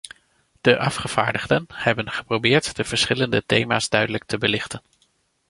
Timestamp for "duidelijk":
3.89-4.23